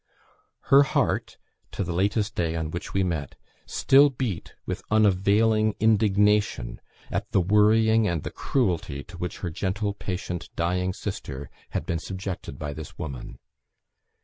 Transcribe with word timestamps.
Her 0.73 0.81
heart, 0.81 1.37
to 1.73 1.83
the 1.83 1.93
latest 1.93 2.33
day 2.33 2.55
on 2.55 2.71
which 2.71 2.91
we 2.91 3.03
met, 3.03 3.35
still 3.67 4.09
beat 4.09 4.55
with 4.65 4.81
unavailing 4.89 5.75
indignation 5.79 6.81
at 7.11 7.29
the 7.33 7.39
worrying 7.39 8.07
and 8.07 8.23
the 8.23 8.31
cruelty 8.31 9.03
to 9.03 9.17
which 9.19 9.37
her 9.45 9.51
gentle, 9.51 9.93
patient, 9.93 10.49
dying 10.55 10.91
sister 10.91 11.51
had 11.77 11.85
been 11.85 11.99
subjected 11.99 12.57
by 12.57 12.73
this 12.73 12.97
woman. 12.97 13.37